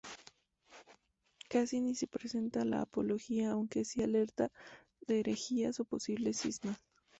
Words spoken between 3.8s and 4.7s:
sí alerta